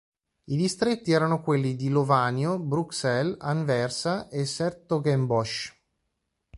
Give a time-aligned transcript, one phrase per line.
[0.45, 5.71] I distretti erano quelli di Lovanio, Bruxelles, Anversa e 's-Hertogenbosch.